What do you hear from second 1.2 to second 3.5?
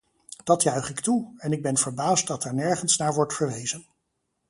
en ik ben verbaasd dat daar nergens naar wordt